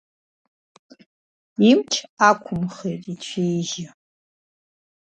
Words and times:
Имч 1.69 1.91
ақәымхеит 2.29 3.01
ицәеижьы. 3.13 3.87